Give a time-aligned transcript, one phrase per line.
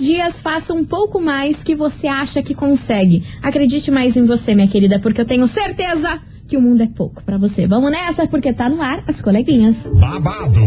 [0.00, 3.24] dias, faça um pouco mais que você acha que consegue.
[3.42, 7.22] Acredite mais em você, minha querida, porque eu tenho certeza que o mundo é pouco
[7.22, 7.64] pra você.
[7.68, 9.86] Vamos nessa, porque tá no ar as coleguinhas.
[9.94, 10.60] babado,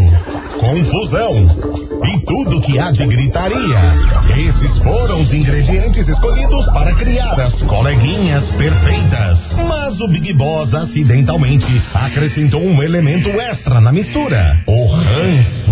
[0.58, 1.46] confusão
[2.06, 3.96] e tudo que há de gritaria.
[4.48, 9.54] Esses foram os ingredientes escolhidos para criar as coleguinhas perfeitas.
[9.68, 15.72] Mas o Big Boss acidentalmente acrescentou um elemento extra na mistura: o ranço.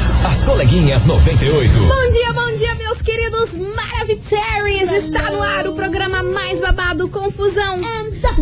[0.25, 1.71] As coleguinhas 98.
[1.79, 4.91] Bom dia, bom dia, meus queridos Maravicheries!
[4.91, 7.79] Está no ar o programa mais babado, confusão,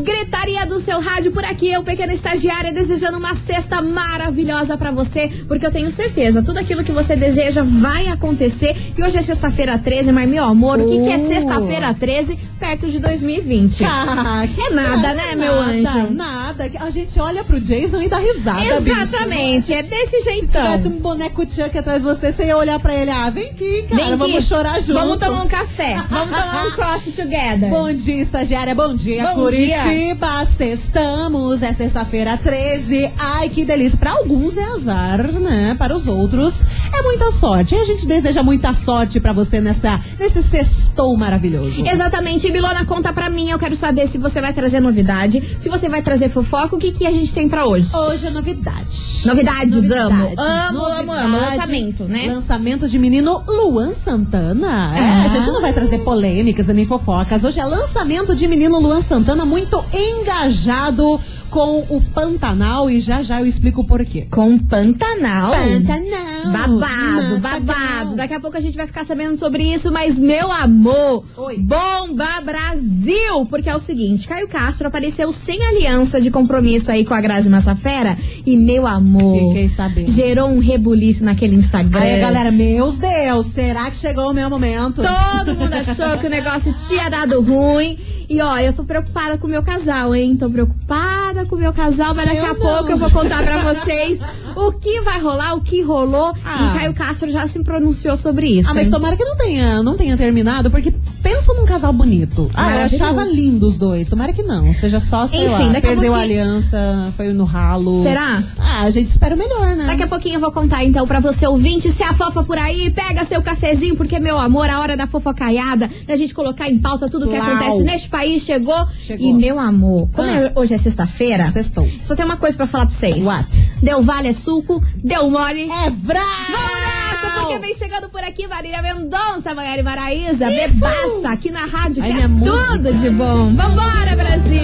[0.03, 1.31] gritaria do seu rádio.
[1.31, 6.43] Por aqui, eu, pequena estagiária, desejando uma sexta maravilhosa pra você, porque eu tenho certeza,
[6.43, 8.75] tudo aquilo que você deseja vai acontecer.
[8.97, 11.27] E hoje é sexta-feira 13, mas meu amor, o que, que é Uh.
[11.27, 13.83] sexta-feira 13 perto de 2020?
[13.85, 16.13] Ah, que É nada, nada, né, meu nada, anjo?
[16.13, 16.71] Nada.
[16.81, 18.99] A gente olha pro Jason e dá risada, bicho.
[19.01, 20.61] Exatamente, é desse Se jeitão.
[20.61, 23.83] tivesse um boneco Chuck atrás de você, você ia olhar pra ele, ah, vem aqui,
[23.83, 24.17] cara, Vem aqui.
[24.17, 24.93] vamos chorar junto.
[24.99, 26.03] Vamos tomar um café.
[26.09, 27.69] Vamos tomar um coffee together.
[27.69, 28.73] Bom dia, estagiária.
[28.73, 30.45] Bom dia, Bom Curitiba.
[30.45, 31.61] Sextamos.
[31.61, 33.11] É sexta-feira 13.
[33.17, 33.97] Ai, que delícia.
[33.97, 35.75] Pra alguns é azar, né?
[35.77, 36.61] Para os outros
[36.93, 37.75] é muita sorte.
[37.75, 41.85] E a gente deseja muita sorte pra você nessa, nesse sextou maravilhoso.
[41.85, 43.49] Exatamente, Milona, conta pra mim.
[43.49, 46.91] Eu quero saber se você vai trazer novidade, se você vai trazer fofoca, o que,
[46.91, 47.89] que a gente tem pra hoje?
[47.93, 49.09] Hoje é novidade.
[49.25, 50.23] Novidades, amo.
[50.23, 50.49] Novidade.
[50.69, 51.27] Amo, amo, amo.
[51.37, 51.58] Novidade.
[51.59, 52.25] Lançamento, né?
[52.33, 54.91] Lançamento de menino Luan Santana.
[54.95, 55.23] É, Ah.
[55.25, 57.43] a gente não vai trazer polêmicas nem fofocas.
[57.43, 61.19] Hoje é lançamento de menino Luan Santana, muito engajado
[61.49, 62.89] com o Pantanal.
[62.89, 64.27] E já já eu explico o porquê.
[64.29, 65.51] Com Pantanal.
[65.51, 66.51] Pantanal.
[66.51, 68.15] Babado, babado.
[68.15, 71.57] Daqui a pouco a gente vai ficar sabendo sobre isso, mas meu amor, Oi.
[71.57, 73.45] bomba Brasil!
[73.49, 77.49] Porque é o seguinte, Caio Castro apareceu sem aliança de compromisso aí com a Grazi
[77.49, 80.11] Massafera e meu amor, Fiquei sabendo.
[80.11, 81.99] gerou um rebuliço naquele Instagram.
[81.99, 85.01] Aí, galera, meus Deus, será que chegou o meu momento?
[85.01, 87.97] Todo mundo achou que o negócio tinha dado ruim.
[88.29, 90.35] E ó, eu tô preocupada com o meu casal, hein?
[90.37, 92.55] Tô preocupada com o meu casal, mas daqui Eu a não.
[92.55, 94.21] pouco eu vou contar pra vocês
[94.55, 96.33] o que vai rolar, o que rolou.
[96.45, 96.73] Ah.
[96.75, 98.69] E Caio Castro já se pronunciou sobre isso.
[98.69, 98.91] Ah, mas hein?
[98.93, 102.49] tomara que não tenha, não tenha terminado, porque pensa num casal bonito.
[102.53, 104.09] Ah, eu achava lindo os dois.
[104.09, 104.73] Tomara que não.
[104.73, 108.03] Seja só, sei Enfim, lá, a perdeu a pouquinho- aliança, foi no ralo.
[108.03, 108.43] Será?
[108.57, 109.85] Ah, a gente espera o melhor, né?
[109.85, 112.89] Daqui a pouquinho eu vou contar então pra você ouvinte se a fofa por aí,
[112.91, 117.09] pega seu cafezinho, porque meu amor, a hora da fofocaiada, da gente colocar em pauta
[117.09, 118.87] tudo que acontece neste país chegou.
[118.97, 119.27] Chegou.
[119.27, 120.33] E meu amor, como Ah.
[120.35, 121.89] é- hoje é sexta-feira, Sextou.
[122.01, 123.23] só tem uma coisa pra falar pra vocês.
[123.23, 123.47] What?
[123.81, 125.69] Deu vale é suco, deu mole.
[125.85, 126.27] É bravo!
[126.51, 132.03] Vamos nessa, porque vem chegando por aqui Marília Mendonça, Maiara Maraíza, bebaça aqui na rádio,
[132.03, 133.51] Ai, que é tudo de bom.
[133.51, 134.59] Vambora, Brasil!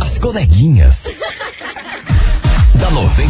[0.00, 1.06] As coleguinhas.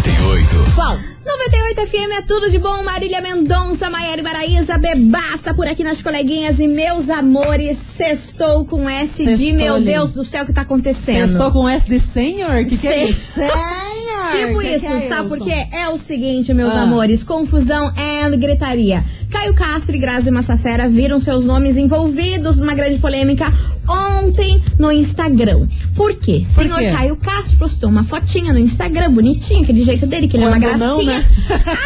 [0.05, 0.75] Da 98.
[0.75, 0.99] Qual?
[1.27, 6.59] 98 FM é tudo de bom, Marília Mendonça, Maiara Maraíza, bebaça por aqui nas coleguinhas
[6.59, 9.91] e meus amores, sextou com S de Sextou, meu lindo.
[9.91, 11.31] Deus do céu, o que tá acontecendo?
[11.31, 12.65] Estou com S de senhor?
[12.65, 13.05] Que que é Sei.
[13.11, 13.33] isso?
[13.35, 13.49] Senhor!
[14.33, 15.39] Tipo Que isso, que é sabe isso?
[15.39, 15.67] por quê?
[15.73, 16.83] É o seguinte, meus Ah.
[16.83, 19.05] amores, confusão and gritaria.
[19.31, 23.53] Caio Castro e Grazi Massafera viram seus nomes envolvidos numa grande polêmica
[23.89, 25.67] ontem no Instagram.
[25.95, 26.43] Por quê?
[26.45, 26.91] Por Senhor quê?
[26.93, 30.61] Caio Castro postou uma fotinha no Instagram, bonitinho, aquele jeito dele, que ele é uma
[30.61, 31.19] Quando não, gracinha.
[31.19, 31.25] né?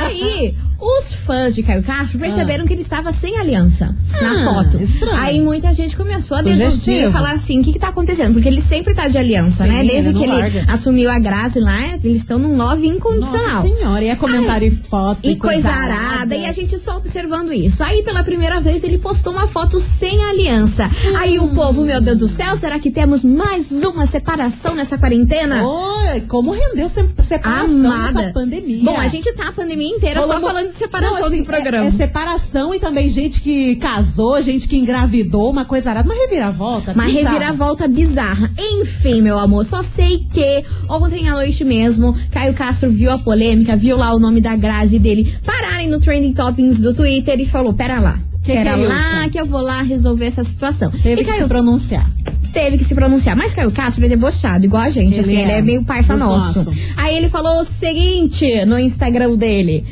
[0.00, 4.82] Aí, os fãs de Caio Castro perceberam que ele estava sem aliança na Ah, foto.
[4.82, 5.14] estranho.
[5.16, 8.32] Aí muita gente começou a deduzir e falar assim, o que que tá acontecendo?
[8.32, 9.84] Porque ele sempre tá de aliança, Sim, né?
[9.84, 10.64] Desde ele que ele larga.
[10.66, 13.62] assumiu a Grazi lá, eles estão num love Nossa incondicional.
[13.62, 17.84] senhora, e é comentário e foto E coisa arada, e a gente só observando isso.
[17.84, 20.90] Aí, pela primeira vez, ele postou uma foto sem aliança.
[21.16, 25.62] Aí o povo, meu Deus do céu, será que temos mais uma separação nessa quarentena?
[25.62, 28.12] Oi, como rendeu se- separação Amada.
[28.22, 28.82] nessa pandemia?
[28.82, 31.84] Bom, a gente tá a pandemia inteira só falando de separação Não, assim, do programa.
[31.84, 36.18] É, é separação e também gente que casou, gente que engravidou, uma coisa arada, uma
[36.18, 36.92] reviravolta.
[36.92, 37.28] Uma bizarra.
[37.28, 38.50] reviravolta bizarra.
[38.58, 43.76] Enfim, meu amor, só sei que ontem à noite mesmo, Caio Castro viu a polêmica,
[43.76, 47.74] viu lá o nome da Grazi dele pararem no Trending Toppings do Twitter e falou:
[47.74, 48.18] pera lá.
[48.42, 50.90] Que que é lá que eu vou lá resolver essa situação.
[50.90, 52.10] Teve e que Caio se pronunciar.
[52.52, 53.36] teve que se pronunciar.
[53.36, 55.12] Mas Caio Castro é debochado, igual a gente.
[55.12, 55.42] Ele assim, é.
[55.42, 56.58] ele é meio parça nosso.
[56.58, 56.76] nossos.
[56.96, 59.86] Aí ele falou o seguinte no Instagram dele.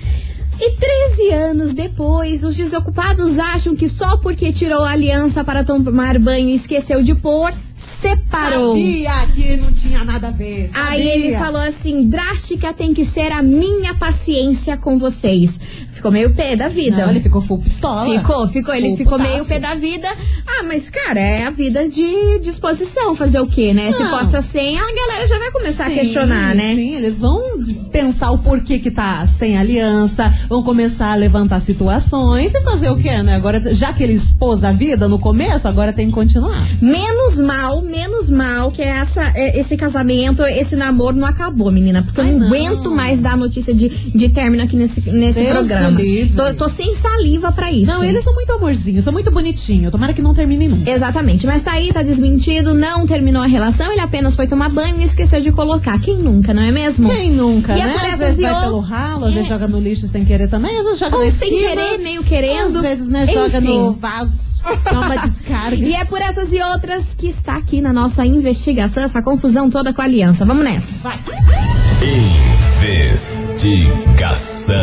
[0.62, 6.18] E 13 anos depois, os desocupados acham que só porque tirou a aliança para tomar
[6.18, 7.50] banho e esqueceu de pôr,
[7.80, 8.76] separou.
[8.76, 10.68] Sabia que não tinha nada a ver.
[10.70, 10.90] Sabia.
[10.90, 15.58] Aí ele falou assim: drástica tem que ser a minha paciência com vocês.
[15.90, 17.02] Ficou meio pé da vida.
[17.02, 18.04] Não, ele ficou full pistola.
[18.06, 18.74] Ficou, ficou.
[18.74, 19.32] Ele Full ficou putaço.
[19.32, 20.08] meio pé da vida.
[20.46, 23.14] Ah, mas, cara, é a vida de disposição.
[23.14, 23.92] Fazer o quê, né?
[23.92, 24.10] Se Não.
[24.18, 26.74] posta sem, a galera já vai começar a Sim, questionar, né?
[26.74, 27.40] Sim, eles vão
[27.92, 32.96] pensar o porquê que tá sem aliança, vão começar a levantar situações e fazer o
[32.96, 33.34] quê, né?
[33.34, 36.66] Agora, já que ele expôs a vida no começo, agora tem que continuar.
[36.80, 42.02] Menos mal, menos mal que essa, é, esse casamento, esse namoro não acabou, menina.
[42.02, 42.46] Porque eu Ai, não, não.
[42.48, 46.00] aguento mais dar notícia de, de término aqui nesse, nesse Deus programa.
[46.36, 47.90] Tô, tô sem saliva pra isso.
[47.90, 49.92] Não, eles são muito amorzinhos, são muito bonitinhos.
[49.92, 50.90] Tomara que não termine nunca.
[50.90, 55.00] Exatamente, mas tá aí, tá desmentido, não terminou a relação, ele apenas foi tomar banho
[55.00, 56.00] e esqueceu de colocar.
[56.00, 57.08] Quem nunca, não é mesmo?
[57.10, 57.94] Quem nunca, E é né?
[58.12, 59.34] Às vezes vai ou- pelo ralo, às É.
[59.34, 61.98] vezes joga no lixo sem querer também, às vezes joga na Ou sem esquina, querer,
[61.98, 62.76] meio querendo.
[62.76, 63.66] Às vezes, né, joga Enfim.
[63.68, 64.32] no vaso,
[64.84, 65.76] dá uma descarga.
[65.76, 69.92] E é por essas e outras que está aqui na nossa investigação, essa confusão toda
[69.92, 70.44] com a aliança.
[70.44, 71.08] Vamos nessa.
[71.08, 71.18] Vai.
[72.82, 74.76] Investigação.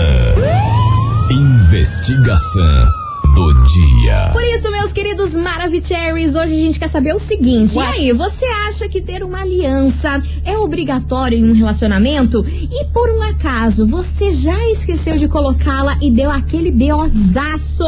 [1.31, 2.87] Investigação
[3.35, 4.29] do dia.
[4.33, 7.77] Por isso, meus queridos Maravicheries, hoje a gente quer saber o seguinte.
[7.77, 7.99] What?
[7.99, 12.43] E aí, você acha que ter uma aliança é obrigatório em um relacionamento?
[12.47, 17.83] E por um acaso, você já esqueceu de colocá-la e deu aquele beozaço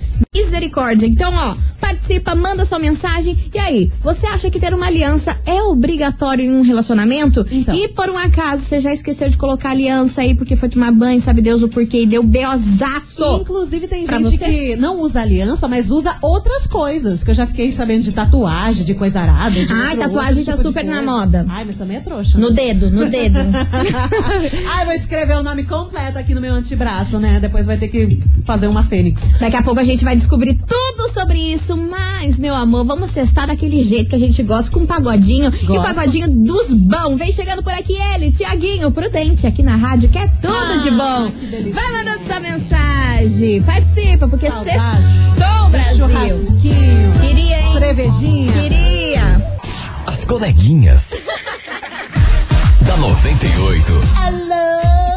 [0.59, 1.07] Misericórdia.
[1.07, 3.37] Então, ó, participa, manda sua mensagem.
[3.53, 7.45] E aí, você acha que ter uma aliança é obrigatório em um relacionamento?
[7.49, 7.73] Então.
[7.73, 11.19] E por um acaso você já esqueceu de colocar aliança aí porque foi tomar banho,
[11.21, 13.23] sabe Deus o porquê, e deu beozaço?
[13.41, 17.23] Inclusive tem gente que não usa aliança, mas usa outras coisas.
[17.23, 19.63] Que eu já fiquei sabendo de tatuagem, de coisa arada.
[19.63, 21.45] De Ai, tatuagem outro tá tipo super na moda.
[21.49, 22.37] Ai, mas também é trouxa.
[22.37, 23.39] No dedo, no dedo.
[24.69, 27.39] Ai, vou escrever o nome completo aqui no meu antebraço, né?
[27.39, 29.29] Depois vai ter que fazer uma fênix.
[29.39, 33.45] Daqui a pouco a gente vai descobrir tudo sobre isso, mas, meu amor, vamos testar
[33.47, 35.51] daquele jeito que a gente gosta, com um pagodinho.
[35.53, 35.83] E Gosto.
[35.83, 37.17] pagodinho dos bons.
[37.17, 40.91] Vem chegando por aqui ele, Tiaguinho Prudente, aqui na rádio, que é tudo Ah, de
[40.91, 41.71] bom.
[41.73, 43.61] Vai mandando sua mensagem.
[43.63, 44.79] Participa, porque Saudade.
[44.79, 46.07] sextou, Brasil.
[46.07, 47.13] Churrasquinho.
[47.19, 47.73] Queria, hein?
[47.79, 48.53] Cervejinha.
[48.53, 49.59] Queria.
[50.05, 51.11] As coleguinhas.
[52.85, 53.91] da 98.
[53.91, 55.08] 98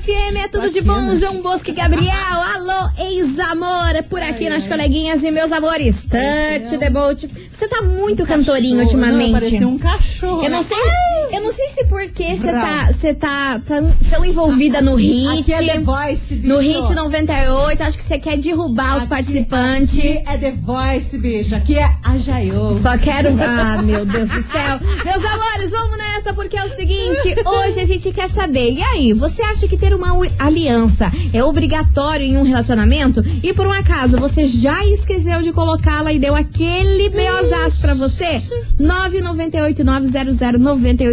[0.00, 1.14] FM, é tudo de bom.
[1.14, 2.12] João Bosco e Gabriel.
[2.54, 6.04] Alô, ex-amor, é por aqui nas coleguinhas e meus amores.
[6.04, 7.26] Touch the boat.
[7.50, 9.32] Você tá muito cantorinho Cachorro, ultimamente.
[9.32, 10.44] Não, parecia um cachorro.
[10.44, 10.64] Eu não né?
[10.64, 10.76] sei,
[11.32, 15.40] eu não sei se porque você tá, você tá tão, tão envolvida no hit.
[15.40, 16.48] Aqui é The Voice, bicho.
[16.54, 19.98] no Hit 98, acho que você quer derrubar os Aqui- participantes.
[19.98, 21.54] Aqui é The Voice, bicho.
[21.54, 22.74] Aqui é a Jaiô.
[22.74, 23.28] Só quero.
[23.40, 24.78] Ah, meu Deus do céu.
[25.04, 28.72] Meus amores, vamos nessa, porque é o seguinte: hoje a gente quer saber.
[28.72, 33.22] E aí, você acha que ter uma aliança é obrigatório em um relacionamento?
[33.42, 38.42] E por um acaso, você já esqueceu de colocá-la e deu aquele beozaço pra você?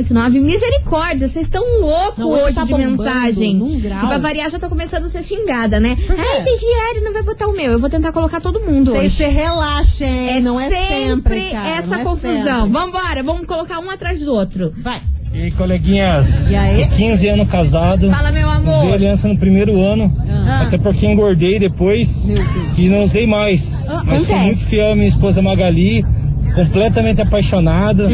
[0.03, 0.39] 998-900-989.
[0.41, 3.55] Misericórdia, vocês estão loucos Não, hoje hoje tá de mensagem.
[3.55, 4.03] num grau.
[4.03, 5.95] E pra variar, já tô começando a ser xingada, né?
[6.09, 7.71] Ai, Diário não vai botar o meu.
[7.71, 9.15] Eu vou tentar colocar todo mundo Vocês hoje.
[9.15, 11.69] se relaxem, não é sempre, cara.
[11.69, 12.65] essa não é confusão.
[12.65, 12.71] sempre.
[12.71, 14.73] Vambora, vamos colocar um atrás do outro.
[14.77, 15.01] Vai.
[15.33, 16.51] E aí, coleguinhas?
[16.51, 16.87] E aí?
[16.89, 18.07] 15 anos casado.
[18.11, 18.77] Fala, meu amor.
[18.83, 20.15] Usei aliança no primeiro ano.
[20.29, 20.65] Ah.
[20.67, 22.23] Até porque engordei depois.
[22.25, 22.77] Meu Deus.
[22.77, 23.83] E não usei mais.
[23.87, 24.39] Ah, Mas sou acontece.
[24.39, 26.05] muito fiel à minha esposa Magali.
[26.53, 28.07] Completamente apaixonado.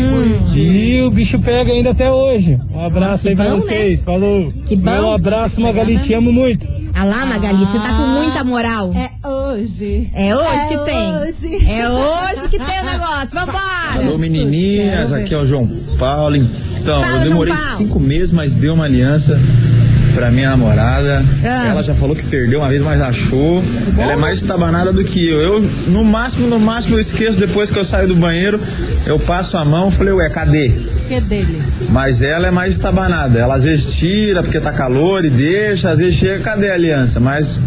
[0.56, 2.60] E o bicho pega ainda até hoje.
[2.74, 3.60] Um abraço que aí pra bom, né?
[3.60, 4.04] vocês.
[4.04, 4.54] Falou.
[4.68, 4.92] Que bom.
[4.92, 5.98] Meu abraço, Magali.
[6.00, 6.68] Te amo muito.
[6.94, 8.92] Ah lá, Magali, você tá com muita moral.
[8.94, 10.10] É hoje.
[10.14, 11.16] É hoje É que tem.
[11.18, 11.70] hoje.
[11.70, 13.30] É hoje que tem o negócio.
[13.34, 13.60] Vambora!
[14.06, 15.68] Alô menininhas, aqui é o João
[15.98, 16.36] Paulo.
[16.36, 19.40] Então, Fala, eu demorei cinco meses, mas dei uma aliança
[20.14, 21.24] pra minha namorada.
[21.44, 21.68] Ah.
[21.68, 23.64] Ela já falou que perdeu uma vez, mas achou.
[23.98, 25.40] Ela é mais estabanada do que eu.
[25.40, 28.60] Eu, no máximo, no máximo, eu esqueço depois que eu saio do banheiro,
[29.06, 30.70] eu passo a mão, falei, ué, cadê?
[31.08, 31.62] Que é dele.
[31.90, 33.40] Mas ela é mais estabanada.
[33.40, 37.20] Ela às vezes tira porque tá calor e deixa, às vezes chega, cadê a aliança?
[37.20, 37.60] Mas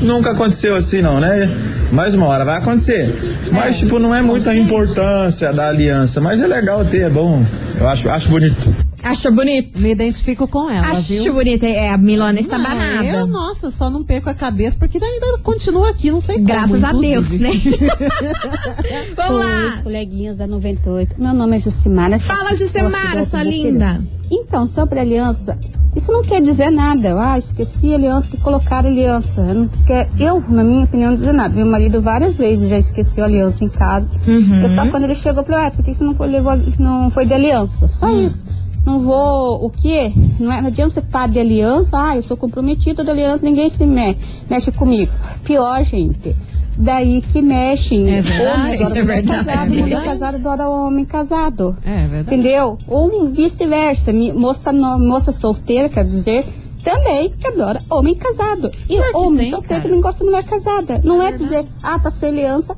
[0.00, 1.50] nunca aconteceu assim não, né?
[1.90, 3.12] Mais uma hora vai acontecer.
[3.50, 7.44] Mas tipo, não é muita importância da aliança, mas é legal ter, é bom.
[7.78, 8.87] Eu acho, acho bonito.
[9.02, 9.80] Achou bonito?
[9.80, 11.34] Me identifico com ela, Acho viu?
[11.34, 11.62] bonito.
[11.64, 13.04] É, a Milona está Ah, banada.
[13.04, 16.46] Eu, nossa, só não perco a cabeça porque ainda continua aqui, não sei como.
[16.48, 17.50] Graças a Deus, né?
[19.16, 19.44] Vamos Oi,
[19.76, 19.82] lá.
[19.82, 21.14] coleguinhas da 98.
[21.18, 22.18] Meu nome é Jucimara.
[22.18, 24.02] Fala, Jucimara, sua linda.
[24.30, 25.58] Então, sobre aliança,
[25.96, 27.14] isso não quer dizer nada.
[27.18, 29.42] Ah, esqueci a aliança, que colocar aliança.
[29.54, 31.54] Não quer, eu, na minha opinião, não dizer nada.
[31.54, 34.10] Meu marido várias vezes já esqueceu a aliança em casa.
[34.26, 34.56] Uhum.
[34.60, 37.10] É só quando ele chegou, eu falei, ah, por que você não foi, levou, não
[37.10, 37.88] foi de aliança?
[37.88, 38.24] Só Hum.
[38.24, 38.44] isso.
[38.88, 40.10] Não vou, o quê?
[40.40, 43.68] Não, é, não adianta você estar de aliança, ah, eu sou comprometida de aliança, ninguém
[43.68, 44.16] se me,
[44.48, 45.12] mexe comigo.
[45.44, 46.34] Pior, gente.
[46.74, 48.08] Daí que mexem.
[48.08, 49.26] É verdade, é mulher verdade.
[49.44, 51.76] casada, É mulher casada adora homem casado.
[51.84, 52.20] É verdade.
[52.34, 52.78] Entendeu?
[52.88, 54.10] Ou vice-versa.
[54.34, 56.46] Moça, no- moça solteira, quer dizer,
[56.82, 58.70] também que adora homem casado.
[58.88, 59.82] E Claro homem tem, solteiro cara.
[59.82, 61.00] também gosta de mulher casada.
[61.04, 62.74] Não é dizer, ah, tá sem aliança,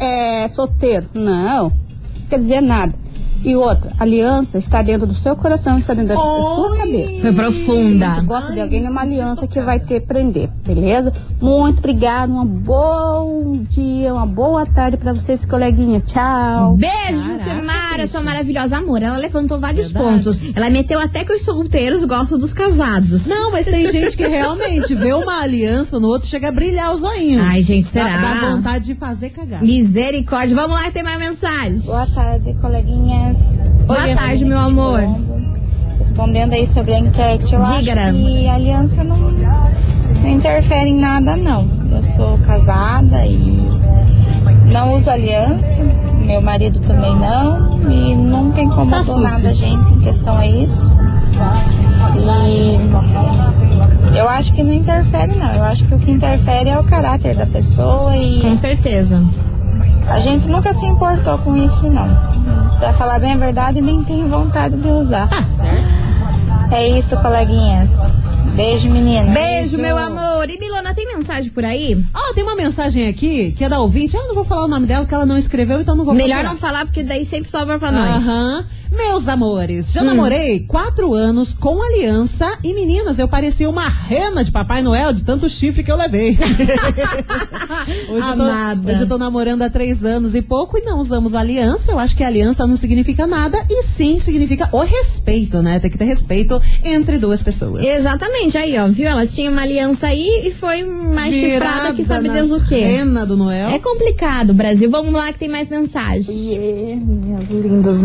[0.00, 1.06] é solteiro.
[1.14, 1.70] Não.
[2.28, 2.94] Quer dizer nada.
[3.44, 7.22] E outra, aliança está dentro do seu coração, está dentro da sua cabeça.
[7.22, 8.14] Foi profunda.
[8.14, 11.12] Você gosta de alguém, é uma aliança que vai ter prender, beleza?
[11.40, 16.04] Muito obrigada, um bom dia, uma boa tarde pra vocês, coleguinhas.
[16.04, 16.76] Tchau.
[16.76, 16.92] Beijo,
[17.38, 19.02] Caraca, Jucimara, sua maravilhosa amor.
[19.02, 20.16] Ela levantou vários Verdade.
[20.24, 20.40] pontos.
[20.54, 23.26] Ela meteu até que os solteiros gostam dos casados.
[23.26, 26.96] Não, mas tem gente que realmente vê uma aliança no outro, chega a brilhar o
[26.96, 27.42] zoinho.
[27.42, 28.18] Ai, gente, Dá, será?
[28.40, 29.62] dá vontade de fazer cagar.
[29.62, 30.54] Misericórdia.
[30.56, 31.78] Vamos lá, tem mais mensagem.
[31.80, 33.58] Boa tarde, coleguinhas.
[33.86, 35.00] Boa Oi, tarde, meu amor.
[35.98, 40.98] Respondendo aí sobre a enquete, eu Diga, acho que a aliança não, não interfere em
[40.98, 41.70] nada, não.
[41.92, 43.38] Eu sou casada e
[44.72, 45.82] não uso aliança.
[46.24, 47.80] Meu marido também não.
[47.90, 49.20] E nunca Tá incomodou sucio.
[49.22, 50.96] nada a gente em questão a isso.
[54.12, 55.52] E eu acho que não interfere, não.
[55.54, 59.22] Eu acho que o que interfere é o caráter da pessoa e Com certeza.
[60.08, 62.08] a gente nunca se importou com isso, não.
[62.78, 65.28] Pra falar bem a verdade, nem tenho vontade de usar.
[65.28, 65.86] Tá certo.
[66.70, 68.06] É isso, coleguinhas.
[68.54, 69.32] Beijo, menina.
[69.32, 70.48] Beijo, meu amor.
[70.50, 72.04] E Milona, tem mensagem por aí?
[72.14, 74.14] Ó, tem uma mensagem aqui que é da ouvinte.
[74.14, 76.34] Eu não vou falar o nome dela, que ela não escreveu, então não vou Melhor
[76.36, 76.50] procurar.
[76.52, 78.22] não falar, porque daí sempre sobra pra nós.
[78.22, 78.66] Aham.
[78.94, 79.92] Meus amores, Hum.
[79.94, 85.12] já namorei quatro anos com aliança e meninas, eu parecia uma rena de Papai Noel
[85.12, 86.36] de tanto chifre que eu levei.
[88.08, 88.90] hoje, eu tô, Amada.
[88.92, 91.90] hoje eu tô namorando há três anos e pouco e não usamos aliança.
[91.90, 95.78] Eu acho que aliança não significa nada e sim significa o respeito, né?
[95.78, 97.84] Tem que ter respeito entre duas pessoas.
[97.84, 99.08] Exatamente, aí, ó, viu?
[99.08, 102.80] Ela tinha uma aliança aí e foi mais chifrada que sabe Deus o quê.
[102.80, 103.70] Rena do Noel.
[103.70, 104.90] É complicado, Brasil.
[104.90, 106.34] Vamos lá que tem mais mensagem.
[106.98, 108.00] minhas lindas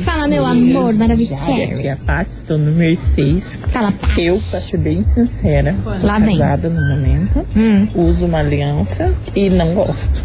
[0.00, 1.50] Fala, meu amor, Aqui maravilhoso.
[1.50, 3.58] é a Paty, estou no Mercedes.
[3.68, 4.20] Fala, Paty.
[4.26, 6.38] Eu, pra ser bem sincera, sou Lá vem.
[6.38, 7.88] casada no momento, Hum.
[7.94, 10.24] uso uma aliança e não gosto.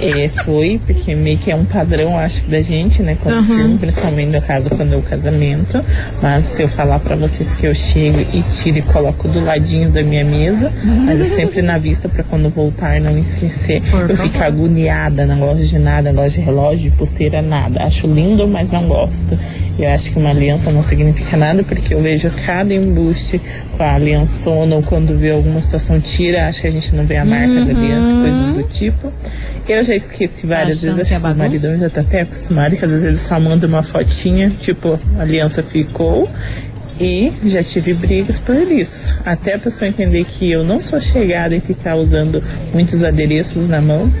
[0.00, 3.16] É, foi, porque meio que é um padrão, acho que da gente, né?
[3.22, 3.44] Como Uhum.
[3.44, 5.80] filme, principalmente no caso quando é o casamento.
[6.20, 9.90] Mas se eu falar pra vocês que eu chego e tiro e coloco do ladinho
[9.90, 10.72] da minha mesa,
[11.06, 13.82] mas é sempre na vista pra quando voltar não esquecer.
[13.92, 17.82] eu fico agoniada, não gosto de nada, não gosto de relógio, de pulseira, nada.
[17.84, 19.38] Acho lindo, mas não gosto.
[19.78, 23.40] Eu acho que uma aliança não significa nada, porque eu vejo cada embuste
[23.76, 27.16] com a aliançona, ou quando vê alguma situação tira, acho que a gente não vê
[27.16, 29.12] a marca da aliança, coisas do tipo.
[29.68, 32.20] Eu já esqueci várias Achando vezes, que é acho que o maridão já tá até
[32.20, 36.28] acostumado, que às vezes ele só manda uma fotinha, tipo, a aliança ficou.
[37.00, 39.16] E já tive brigas por isso.
[39.24, 42.40] Até a pessoa entender que eu não sou chegada em ficar usando
[42.72, 44.12] muitos adereços na mão.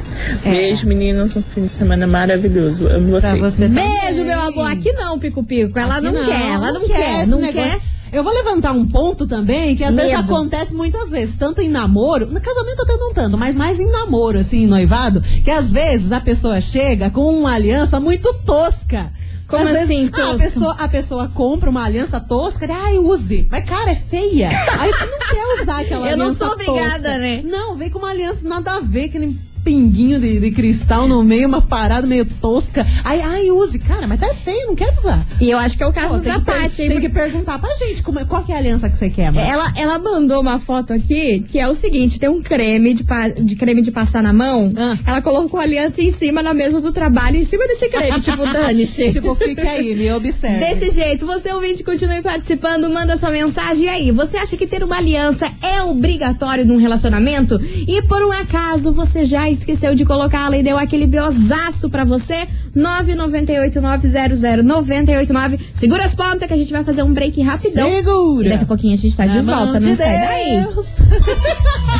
[0.44, 0.50] É.
[0.50, 1.36] Beijo, meninos.
[1.36, 2.88] Um fim de semana maravilhoso.
[2.88, 3.38] Amo vocês.
[3.38, 4.24] Pra você Beijo, também.
[4.24, 4.72] meu amor.
[4.72, 5.78] Aqui não, Pico Pico.
[5.78, 7.70] Ela Aqui não, quer, ela não, quer, esse não negócio.
[7.70, 7.93] quer.
[8.14, 10.32] Eu vou levantar um ponto também que às vezes Medo.
[10.32, 14.38] acontece muitas vezes, tanto em namoro, no casamento até não tanto, mas mais em namoro,
[14.38, 19.12] assim, em noivado, que às vezes a pessoa chega com uma aliança muito tosca.
[19.46, 20.44] Como Às vezes, assim, ah, a, tosca?
[20.44, 23.46] pessoa, a pessoa compra uma aliança tosca, ai, use.
[23.50, 24.48] Mas, cara, é feia.
[24.80, 27.18] Aí você não quer usar aquela Eu não aliança sou obrigada, tosca.
[27.18, 27.42] né?
[27.44, 31.24] Não, vem com uma aliança nada a ver, que nem pinguinho de, de cristal no
[31.24, 32.86] meio, uma parada meio tosca.
[33.02, 33.78] Ai, ai, use.
[33.78, 35.26] Cara, mas tá feio, não quero usar.
[35.40, 36.88] E eu acho que é o caso Pô, tem da Paty, hein?
[36.88, 39.32] Tem que perguntar pra gente como é- qual que é a aliança que você quer,
[39.32, 39.46] mano.
[39.46, 43.04] Ela, ela mandou uma foto aqui que é o seguinte: tem um creme de,
[43.42, 44.72] de creme de passar na mão.
[44.76, 44.98] Ah.
[45.06, 48.20] Ela colocou a aliança em cima na mesa do trabalho, em cima desse creme.
[48.20, 49.12] tipo, dane-se.
[49.12, 50.58] Tipo, fica aí, me observe.
[50.58, 54.10] Desse jeito, você ouvinte, continue participando, manda sua mensagem E aí.
[54.10, 57.60] Você acha que ter uma aliança é obrigatório num relacionamento?
[57.86, 62.46] E por um acaso você já esqueceu de colocá-la e deu aquele beozaço pra você?
[62.76, 65.58] 998-900-989.
[65.74, 67.90] Segura as pontas que a gente vai fazer um break rapidão.
[67.90, 68.46] Segura.
[68.46, 70.60] E daqui a pouquinho a gente tá de Na mão volta, de não sai daí.
[70.62, 70.86] Deus.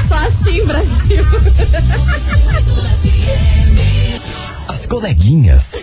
[0.08, 1.24] Só assim, Brasil.
[4.68, 5.74] As coleguinhas.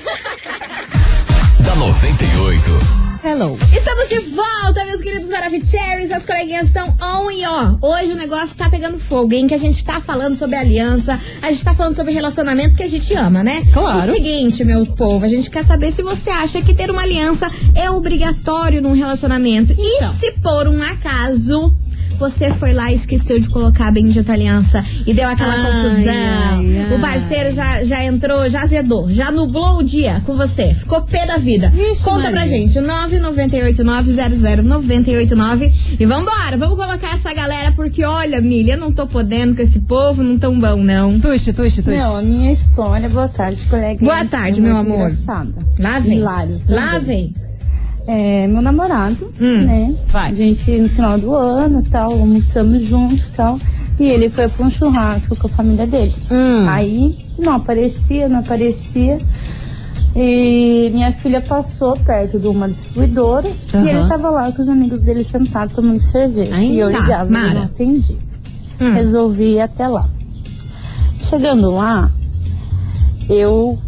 [1.59, 3.10] da 98.
[3.23, 3.55] Hello.
[3.71, 6.11] Estamos de volta, meus queridos Maravicheries.
[6.11, 7.75] As coleguinhas estão on e ó.
[7.79, 9.45] Hoje o negócio tá pegando fogo, hein?
[9.45, 12.89] Que a gente tá falando sobre aliança, a gente tá falando sobre relacionamento que a
[12.89, 13.61] gente ama, né?
[13.71, 14.11] Claro.
[14.11, 17.51] O seguinte, meu povo, a gente quer saber se você acha que ter uma aliança
[17.75, 19.73] é obrigatório num relacionamento.
[19.77, 20.11] E Então.
[20.13, 21.75] se por um acaso.
[22.21, 26.13] Você foi lá e esqueceu de colocar a bendita aliança e deu aquela Ai, confusão.
[26.13, 26.93] ai, ai.
[26.95, 30.71] O parceiro já, já entrou, já azedou, já nublou o dia com você.
[30.75, 31.73] Ficou pé da vida.
[31.75, 32.47] Ixi, Conta pra Maria.
[32.47, 35.71] gente, 998900989.
[35.99, 39.79] E vambora, vamos colocar essa galera, porque olha, Milha, eu não tô podendo com esse
[39.81, 41.19] povo, não tão bom, não.
[41.19, 41.97] Tuxe, tuxe, tuxe.
[41.97, 43.97] Não, a minha história, boa tarde, colega.
[44.03, 45.09] Boa tarde, meu amor.
[45.09, 45.53] Engraçada.
[45.79, 46.17] Lá vem.
[46.19, 47.33] Hilário Lá vem.
[48.13, 49.63] É, meu namorado, Hum.
[49.65, 49.95] né?
[50.07, 50.31] Vai.
[50.31, 53.57] A gente no final do ano tal, almoçamos junto e tal.
[53.97, 56.13] E ele foi pra um churrasco com a família dele.
[56.29, 56.67] Hum.
[56.67, 59.17] Aí não aparecia, não aparecia.
[60.13, 63.85] E minha filha passou perto de uma distribuidora Aham.
[63.85, 66.57] e ele tava lá com os amigos dele sentados tomando cerveja.
[66.57, 67.53] E eu ligava, Mara.
[67.53, 68.17] não atendi.
[68.81, 68.93] Hum.
[68.93, 70.09] Resolvi ir até lá.
[71.17, 72.11] Chegando lá,
[73.29, 73.79] eu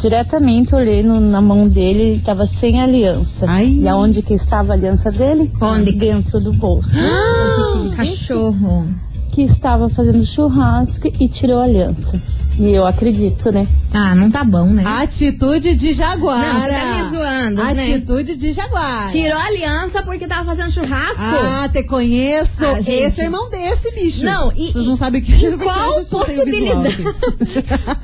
[0.00, 3.46] diretamente olhei no- na mão dele, ele estava sem aliança.
[3.48, 3.66] Ai.
[3.80, 5.50] E aonde que estava a aliança dele?
[5.60, 5.92] Onde?
[5.92, 6.96] Dentro do bolso.
[6.98, 8.86] Ah, Cachorro.
[9.32, 12.20] Que estava fazendo churrasco e tirou a aliança.
[12.58, 13.66] E eu acredito, né?
[13.94, 14.84] Ah, não tá bom, né?
[14.84, 16.52] Atitude de jaguara.
[16.52, 17.82] Não, você tá me zoando, né?
[17.94, 19.08] Atitude de jaguara.
[19.10, 21.16] Tirou a aliança porque tava fazendo churrasco?
[21.22, 22.64] Ah, te conheço.
[22.66, 22.90] Ah, gente.
[22.90, 24.24] Esse é irmão desse, bicho.
[24.26, 27.02] Não, e- Vocês não sabem o que porque qual possibilidade?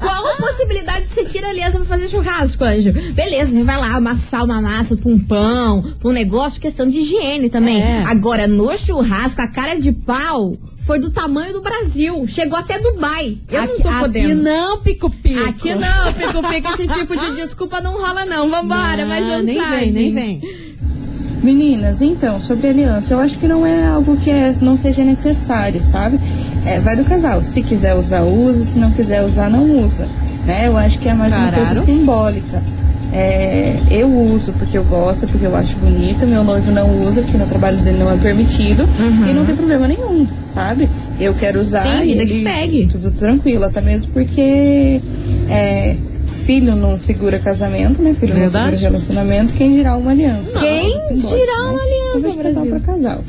[0.01, 2.93] Qual possibilidade de você tirar a aliança pra fazer churrasco, anjo?
[3.13, 6.99] Beleza, você vai lá amassar uma massa pra um pão, pra um negócio, questão de
[6.99, 7.83] higiene também.
[7.83, 8.05] É.
[8.07, 12.25] Agora, no churrasco, a cara de pau foi do tamanho do Brasil.
[12.29, 13.37] Chegou até Dubai.
[13.51, 14.42] Eu não aqui, tô aqui podendo.
[14.42, 15.49] não, pico-pico.
[15.49, 18.49] Aqui não, Pico Pico, esse tipo de desculpa não rola não.
[18.49, 19.92] Vambora, Não, mais nem mensagem.
[19.92, 20.77] vem, nem vem.
[21.42, 25.83] Meninas, então, sobre aliança, eu acho que não é algo que é- não seja necessário,
[25.83, 26.18] sabe?
[26.64, 27.42] É, vai do casal.
[27.42, 28.64] Se quiser usar, usa.
[28.64, 30.09] Se não quiser usar, não usa.
[30.44, 30.66] Né?
[30.68, 32.62] Eu acho que é mais uma coisa simbólica.
[33.12, 36.27] É, eu uso porque eu gosto, porque eu acho bonito.
[36.27, 38.87] Meu noivo não usa porque no trabalho dele não é permitido.
[39.29, 40.88] E não tem problema nenhum, sabe?
[41.19, 41.81] Eu quero usar.
[42.01, 42.87] Sim, vida e que segue.
[42.87, 45.01] Tudo tranquilo, até mesmo porque
[45.49, 45.97] é,
[46.45, 48.14] filho não segura casamento, né?
[48.19, 48.53] Filho Verdade.
[48.55, 49.55] não segura relacionamento.
[49.55, 50.59] Quem dirá uma aliança?
[50.59, 51.79] Quem dirá uma né?
[51.83, 52.71] aliança, Então, de casal Brasil?
[52.71, 53.25] pra casal.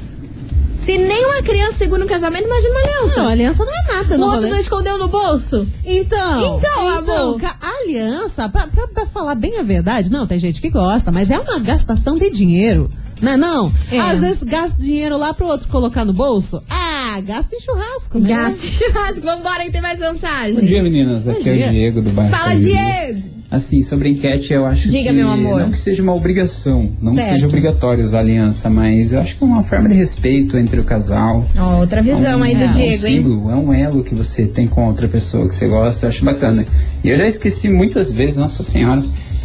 [0.77, 3.21] Se nem uma criança segura um casamento, imagina uma aliança.
[3.23, 4.51] Não, aliança não é nada, o não outro rolê.
[4.51, 5.67] não escondeu no bolso?
[5.83, 7.41] Então, Então, amor.
[7.41, 11.11] ca- a aliança, pra, pra- pra falar bem a verdade, não, tem gente que gosta,
[11.11, 12.89] mas é uma gastação de dinheiro.
[13.21, 13.71] Não é não?
[13.91, 13.99] É.
[13.99, 16.62] Às vezes gasta dinheiro lá pro outro colocar no bolso.
[16.69, 18.30] Ah, gasta em churrasco, né?
[18.30, 19.21] Gasta em churrasco.
[19.21, 20.56] Vambora que tem mais mensagem.
[20.60, 21.27] Bom dia, meninas.
[21.27, 21.67] Aqui Bom é dia.
[21.67, 22.30] o Diego do bairro.
[22.32, 22.56] Fala.
[22.56, 23.38] Diego.
[23.49, 25.62] Assim, sobre a enquete, eu acho Diga, que meu amor.
[25.62, 27.27] não que seja uma obrigação, não Certo.
[27.27, 30.82] que seja obrigatório usar aliança, mas eu acho que é uma forma de respeito entre
[30.82, 31.45] o casal.
[31.58, 33.23] Ó, outra visão aí do é um Diego, hein?
[33.23, 36.25] símbolo, é um elo que você tem com outra pessoa que você gosta, eu acho
[36.25, 36.65] bacana.
[37.01, 39.01] E eu já esqueci muitas vezes, nossa senhora,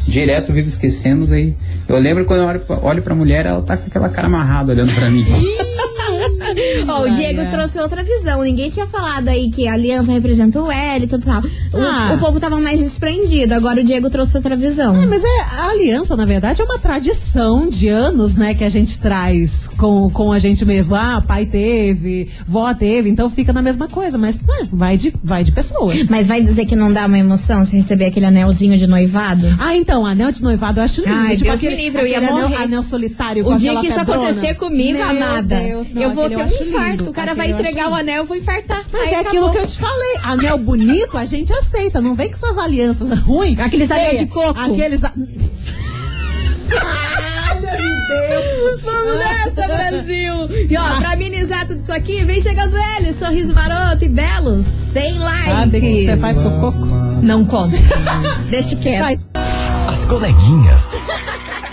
[0.06, 1.54] direto vivo esquecendo, daí
[1.88, 4.92] eu lembro quando eu olho, olho pra mulher, ela tá com aquela cara amarrada olhando
[4.94, 5.24] pra mim.
[6.92, 8.42] Ó, o Diego trouxe outra visão.
[8.42, 11.40] Ninguém tinha falado aí que a aliança representa o L e tudo tal.
[11.42, 12.12] O, Ah.
[12.14, 13.54] o povo tava mais desprendido.
[13.54, 14.94] Agora o Diego trouxe outra visão.
[15.02, 18.68] É, mas é, a aliança, na verdade, é uma tradição de anos, né, que a
[18.68, 20.94] gente traz com, com a gente mesmo.
[20.94, 25.42] Ah, pai teve, vó teve, então fica na mesma coisa, mas é, vai, de, vai
[25.44, 25.92] de pessoa.
[26.08, 29.46] Mas vai dizer que não dá uma emoção se receber aquele anelzinho de noivado?
[29.58, 31.12] Ah, então, anel de noivado eu acho lindo.
[31.14, 32.56] Ai, tipo Deus aquele, livre, eu ia anel, morrer.
[32.56, 34.28] anel solitário com O dia que isso pedrona.
[34.28, 36.48] acontecer comigo, Meu amada, Deus, não, eu vou ter um
[36.90, 37.10] infarto.
[37.10, 38.82] O cara vai entregar o anel, eu vou infartar.
[38.92, 39.28] Mas Aí é acabou.
[39.28, 40.16] aquilo que eu te falei.
[40.22, 42.00] Anel bonito, a gente aceita.
[42.00, 43.58] Não vem com essas alianças ruins.
[43.58, 44.58] Aqueles anel de coco.
[44.58, 45.02] Aqueles.
[45.04, 45.12] a-
[46.84, 48.82] Ai, meu Deus.
[48.82, 50.46] Vamos nessa, Brasil!
[50.48, 50.66] Brasil!
[50.70, 55.18] E ó, pra amenizar tudo isso aqui, vem chegando ele, sorriso maroto e belo, sem
[55.18, 55.44] likes.
[55.52, 56.86] Sabe o que você faz com o coco?
[57.22, 57.76] Não conta.
[58.48, 59.20] Deixa quieto.
[59.86, 60.92] As coleguinhas.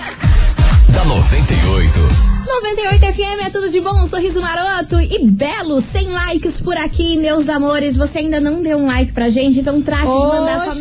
[0.89, 2.38] da 98.
[2.49, 7.15] 98 FM é tudo de bom, um sorriso maroto e belo, sem likes por aqui,
[7.15, 7.95] meus amores.
[7.95, 10.79] Você ainda não deu um like pra gente, então trate de mandar sua Oxi.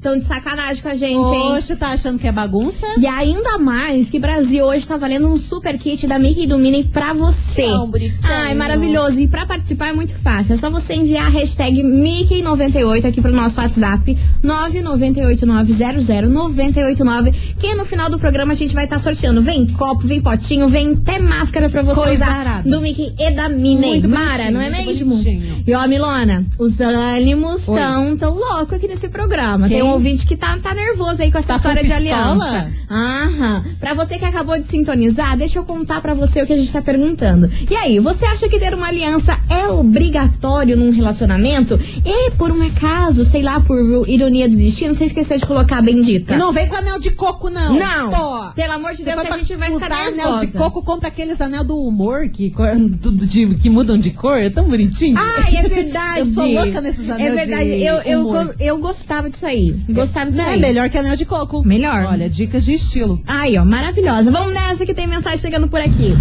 [0.00, 1.52] Tão de sacanagem com a gente, hein?
[1.52, 2.86] Oxe, tá achando que é bagunça?
[2.98, 6.58] E ainda mais que Brasil hoje tá valendo um super kit da Mickey e do
[6.58, 7.62] Minnie pra você.
[7.62, 8.18] Tão bonitinho.
[8.24, 9.20] Ai, maravilhoso.
[9.20, 10.54] E pra participar é muito fácil.
[10.54, 18.08] É só você enviar a hashtag Mickey98 aqui pro nosso WhatsApp 998900989 que no final
[18.10, 19.42] do programa a gente vai estar sorteando.
[19.42, 22.68] Vem copo, vem potinho, vem até máscara pra você Coisa usar arada.
[22.68, 24.06] do Mickey e da Minnie.
[24.06, 25.10] Mara, não é mesmo?
[25.10, 25.62] bonitinho.
[25.66, 27.78] E ó, Milona, os ânimos Oi.
[27.78, 29.27] tão tão loucos aqui nesse programa.
[29.28, 29.68] Quem?
[29.68, 32.70] Tem um ouvinte que tá, tá nervoso aí com essa Tá história de aliança.
[32.90, 33.64] Aham.
[33.78, 36.72] Pra você que acabou de sintonizar, deixa eu contar pra você o que a gente
[36.72, 37.50] tá perguntando.
[37.70, 41.78] E aí, você acha que ter uma aliança é obrigatório num relacionamento?
[42.04, 45.82] E por um acaso, sei lá, por ironia do destino, você esqueceu de colocar a
[45.82, 46.36] bendita?
[46.36, 47.74] Não vem com anel de coco, não.
[47.78, 48.10] Não.
[48.10, 48.50] Pô.
[48.54, 51.40] Pelo amor de Deus, que a gente vai usar ficar anel de coco, compra aqueles
[51.40, 52.52] anel do humor que,
[53.26, 55.16] de- que mudam de cor, é tão bonitinho.
[55.18, 56.18] Ai, é verdade.
[56.20, 57.64] Eu sou louca nesses É anel verdade.
[57.64, 59.74] de eu, eu, go- eu gostava disso aí.
[59.90, 60.60] Gostava disso é aí.
[60.60, 61.66] melhor que anel de coco.
[61.66, 62.06] Melhor.
[62.10, 63.20] Olha, dicas de estilo.
[63.26, 64.30] Aí, ó, maravilhosa.
[64.30, 66.14] Vamos nessa que tem mensagem chegando por aqui.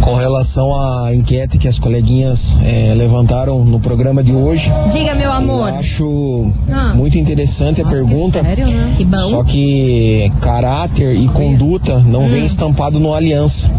[0.00, 5.30] Com relação à enquete que as coleguinhas eh, levantaram no programa de hoje, Diga, meu
[5.30, 5.68] amor.
[5.68, 6.92] eu acho Ah.
[6.92, 8.42] muito interessante a pergunta.
[8.42, 8.94] Sério, né?
[8.96, 9.16] Que bom.
[9.30, 12.30] Só que caráter e conduta não Hum.
[12.30, 13.70] vem estampado numa aliança.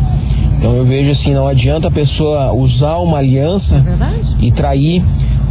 [0.57, 4.33] Então eu vejo assim, não adianta a pessoa usar uma aliança Verdade?
[4.39, 5.03] e trair,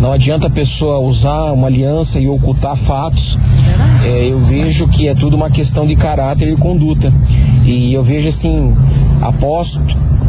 [0.03, 3.39] não adianta a pessoa usar uma aliança e ocultar fatos.
[4.05, 7.13] É, eu vejo que é tudo uma questão de caráter e conduta.
[7.65, 8.77] E eu vejo assim,
[9.21, 9.79] após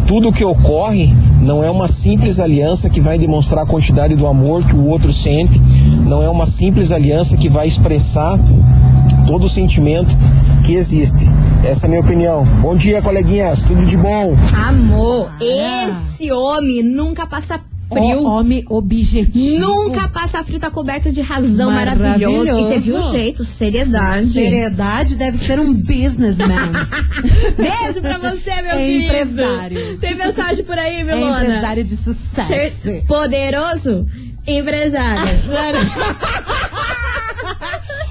[0.05, 4.63] tudo que ocorre, não é uma simples aliança que vai demonstrar a quantidade do amor
[4.63, 5.59] que o outro sente,
[6.05, 8.39] não é uma simples aliança que vai expressar
[9.25, 10.15] todo o sentimento
[10.63, 11.27] que existe.
[11.65, 12.45] Essa é a minha opinião.
[12.61, 14.37] Bom dia, coleguinhas, tudo de bom?
[14.67, 15.89] Amor, Ah.
[15.89, 17.59] esse homem nunca passa
[17.93, 18.23] frio.
[18.23, 19.59] Homem objetivo.
[19.59, 22.47] Nunca passa frio, tá coberto de razão maravilhoso.
[22.47, 24.29] E você viu o jeito, seriedade.
[24.31, 26.71] Seriedade deve ser um businessman.
[27.57, 29.05] Beijo pra você, meu É querido.
[29.05, 29.97] empresário.
[29.99, 31.43] Tem mensagem por aí, é Milona?
[31.43, 32.81] empresário de sucesso.
[32.81, 34.07] Ser poderoso
[34.45, 35.39] empresário.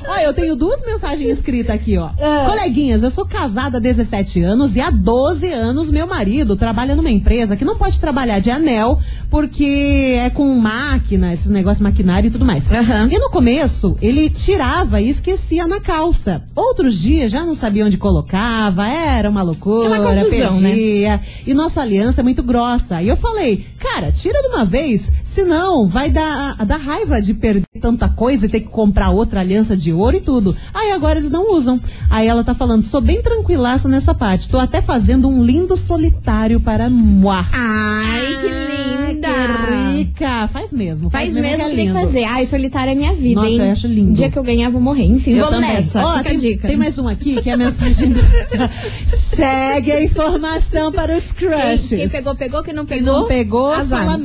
[0.07, 2.11] Olha, eu tenho duas mensagens escritas aqui, ó.
[2.19, 2.47] É.
[2.47, 7.11] Coleguinhas, eu sou casada há 17 anos e há 12 anos meu marido trabalha numa
[7.11, 8.99] empresa que não pode trabalhar de anel
[9.31, 12.71] porque é com máquina, esses negócios maquinário e tudo mais.
[12.71, 13.09] Aham.
[13.11, 16.43] E no começo, ele tirava e esquecia na calça.
[16.55, 20.71] Outros dias já não sabia onde colocava, era uma loucura, Aquela confusão, né?
[20.71, 21.21] perdia.
[21.47, 23.03] E nossa aliança é muito grossa.
[23.03, 27.63] E eu falei, cara, tira de uma vez, senão vai dar, dar raiva de perder
[27.81, 30.55] tanta coisa e ter que comprar outra aliança de ouro e tudo.
[30.75, 31.79] Aí agora eles não usam.
[32.11, 34.49] Aí ela tá falando, sou bem tranquilaça nessa parte.
[34.49, 37.45] Tô até fazendo um lindo solitário para moi.
[37.53, 39.29] Ai, que linda.
[39.29, 40.49] Que rica.
[40.53, 41.09] Faz mesmo.
[41.11, 42.25] Faz mesmo que que é tem que fazer.
[42.25, 43.61] Ai, solitária é minha vida, Nossa, hein?
[43.61, 44.13] eu acho lindo.
[44.13, 45.05] Dia que eu ganhar, vou morrer.
[45.05, 45.77] Enfim, Eu vamos também.
[45.77, 46.01] nessa.
[46.19, 46.69] Fica tem, dica.
[46.69, 48.13] tem mais um aqui que é a mensagem.
[49.07, 51.89] Segue a informação para os Quem, crushes.
[51.89, 52.63] quem pegou, pegou.
[52.63, 54.19] Quem não Quem pegou, não pegou, azar.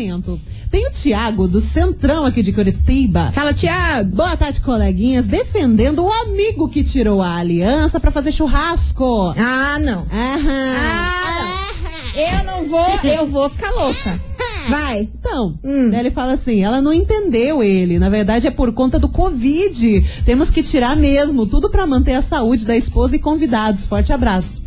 [0.70, 3.32] Tem o Tiago, do Centrão aqui de Curitiba.
[3.32, 4.16] Fala, Tiago.
[4.16, 5.26] Boa tarde, coleguinhas.
[5.28, 9.34] Defendendo o amigo que tirou a aliança pra fazer churrasco.
[9.38, 10.02] Ah, não.
[10.12, 10.74] Aham.
[10.76, 11.72] Ah,
[12.16, 12.22] não.
[12.22, 14.20] Eu não vou, eu vou ficar louca.
[14.68, 15.02] Vai.
[15.18, 15.90] Então, Hum.
[15.90, 17.98] daí ele fala assim: ela não entendeu ele.
[18.00, 20.04] Na verdade, é por conta do Covid.
[20.26, 23.86] Temos que tirar mesmo, tudo pra manter a saúde da esposa e convidados.
[23.86, 24.62] Forte abraço.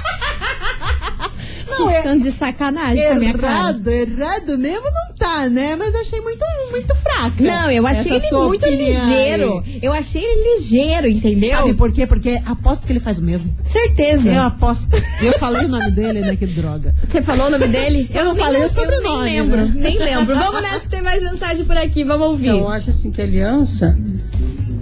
[1.84, 3.52] Vocês estão de sacanagem com a minha cara.
[3.70, 5.76] Errado, errado mesmo não tá, né?
[5.76, 7.42] Mas eu achei muito, muito fraca.
[7.42, 9.62] Não, eu achei ele muito opinião ligeiro.
[9.66, 9.78] aí.
[9.82, 11.50] Eu achei ele ligeiro, entendeu?
[11.50, 12.06] Sabe por quê?
[12.06, 13.54] Porque aposto que ele faz o mesmo.
[13.62, 14.30] Certeza.
[14.30, 14.96] Eu aposto.
[15.20, 16.36] Eu falei o nome dele, né?
[16.36, 16.94] Que droga.
[17.04, 18.08] Você falou o nome dele?
[18.14, 19.72] Eu não nem falei o lembro, sobrenome, Eu nem lembro, né?
[19.74, 20.34] nem lembro.
[20.36, 22.48] Vamos nessa que tem mais mensagem por aqui, vamos ouvir.
[22.48, 23.98] Então, eu acho assim que aliança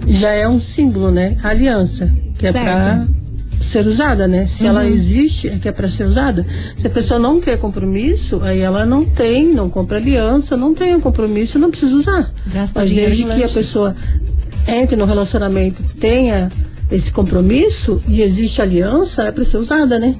[0.07, 1.37] já é um símbolo, né?
[1.43, 2.65] Aliança, que é Certo.
[2.65, 3.07] pra
[3.67, 4.47] ser usada, né?
[4.47, 6.45] Se ela existe, é que é pra ser usada.
[6.77, 10.95] Se a pessoa não quer compromisso, aí ela não tem, não compra aliança, não tem
[10.95, 12.31] o compromisso, não precisa usar.
[12.47, 13.53] Gasta Mas dinheiro desde que a lanches.
[13.53, 13.95] pessoa
[14.67, 16.51] entre no relacionamento, tenha
[16.91, 20.15] esse compromisso e existe aliança, é pra ser usada, né?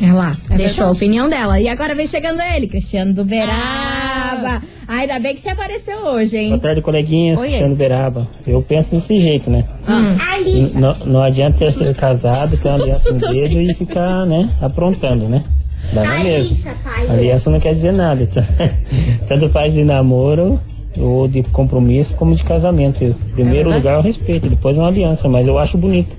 [0.00, 0.96] É lá, É deixou a verdade.
[0.96, 1.60] opinião dela.
[1.60, 3.24] E agora vem chegando ele, Cristiano do
[4.36, 4.62] Beraba.
[4.88, 6.48] Ainda bem que você apareceu hoje, hein?
[6.50, 7.38] Boa tarde, coleguinhas.
[7.38, 8.28] Oi, Cristiano Beraba.
[8.46, 9.64] Eu penso desse jeito, né?
[9.88, 10.16] Hum.
[10.44, 14.50] N- Não, não adianta você ser casado, ter uma aliança no dedo e ficar, né,
[14.60, 15.42] aprontando, né?
[15.92, 16.56] Dá na mesma.
[17.08, 18.26] Aliança não quer dizer nada.
[18.26, 18.42] tá?
[19.28, 20.60] Tanto faz de namoro
[20.98, 23.02] ou de compromisso como de casamento.
[23.02, 23.76] Em primeiro verdade.
[23.76, 26.14] lugar, o respeito, depois uma aliança, mas eu acho bonito.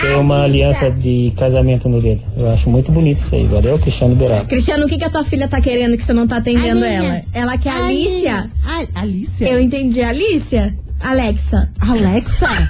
[0.00, 2.22] Ter uma aliança de casamento no dedo.
[2.36, 3.46] Eu acho muito bonito isso aí.
[3.46, 4.46] Valeu, Cristiano Beirado.
[4.46, 6.88] Cristiano, o que, que a tua filha tá querendo que você não tá atendendo Aninha.
[6.88, 7.22] ela?
[7.32, 8.50] Ela quer Alicia.
[8.64, 9.48] Ai, Alicia?
[9.48, 10.00] Eu entendi.
[10.02, 10.74] Alicia?
[11.00, 11.70] Alexa.
[11.80, 12.48] Alexa?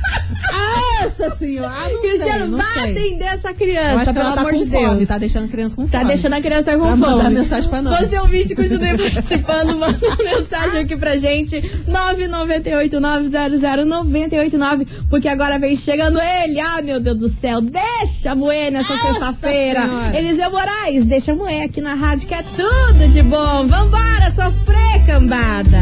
[1.03, 1.73] Nossa senhora!
[1.75, 2.91] Ah, Cristiano, sei, vai sei.
[2.91, 5.09] atender essa Eu criança, acho que pelo ela tá com de fome, Deus.
[5.09, 6.11] tá deixando a criança com Tá fome.
[6.11, 7.01] deixando a criança com Pra fome.
[7.01, 8.09] mandar mensagem pra nós.
[8.09, 11.61] Você ouvinte, continue participando, manda uma mensagem aqui pra gente.
[11.89, 16.61] 998-900-989, porque agora vem chegando ele.
[16.61, 19.83] Ah, meu Deus do céu, deixa moer nessa sexta-feira.
[20.15, 23.67] Eliseu Moraes, deixa moer aqui na rádio, que é tudo de bom.
[23.67, 25.79] Vambora, sofrer, cambada.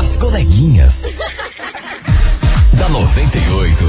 [0.00, 1.04] As coleguinhas.
[2.84, 3.84] da 98.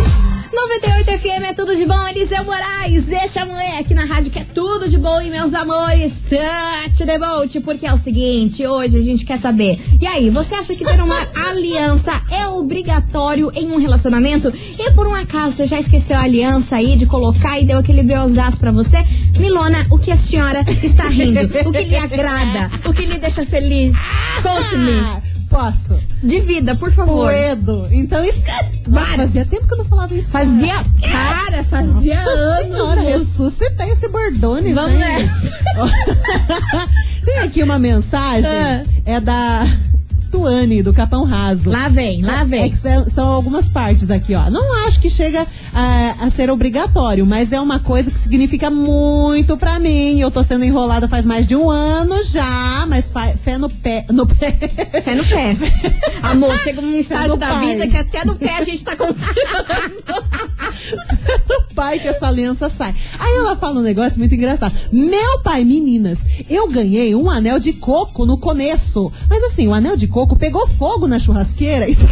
[0.53, 4.39] 98 FM é tudo de bom, Eliseu Moraes, deixa a mulher aqui na rádio que
[4.39, 8.97] é tudo de bom, e meus amores, touch the boat, porque é o seguinte, hoje
[8.97, 13.69] a gente quer saber, e aí, você acha que ter uma aliança é obrigatório em
[13.69, 14.53] um relacionamento?
[14.79, 18.01] E por um acaso você já esqueceu a aliança aí de colocar e deu aquele
[18.01, 18.97] beijozaço pra você?
[19.37, 21.41] Milona, o que a senhora está rindo?
[21.67, 22.71] O que lhe agrada?
[22.87, 23.97] O que lhe deixa feliz?
[24.41, 25.34] Conte-me.
[25.55, 25.97] Posso?
[26.21, 27.27] De vida, por favor.
[27.27, 27.87] Poedo.
[27.89, 28.21] Então.
[28.25, 29.05] Nossa, Bora.
[29.17, 30.31] fazia tempo que eu não falava isso.
[30.31, 32.65] Fazia, cara, fazia Nossa anos.
[32.65, 34.99] senhora, ressuscitei esse bordones, Vamos hein?
[34.99, 35.55] nessa.
[37.25, 38.83] Tem aqui uma mensagem, Ah.
[39.05, 39.65] é da
[40.39, 41.69] Tuane, do Capão Raso.
[41.71, 42.69] Lá vem, lá É vem.
[42.69, 44.49] que são, algumas partes aqui, ó.
[44.49, 49.55] Não acho que chega a, a ser obrigatório, mas é uma coisa que significa muito
[49.55, 50.19] pra mim.
[50.19, 54.05] Eu tô sendo enrolada faz mais de um ano já, mas fé no pé.
[54.09, 54.51] No pé.
[55.03, 55.55] Fé no pé.
[56.21, 57.67] Amor, chega um estágio da pai.
[57.67, 59.65] vida que até no pé a gente tá confiando.
[61.75, 62.95] pai que essa aliança sai.
[63.19, 64.73] Aí ela fala um negócio muito engraçado.
[64.91, 69.11] Meu pai, meninas, eu ganhei um anel de coco no começo.
[69.29, 71.97] Mas assim, o anel de coco pegou fogo na churrasqueira e.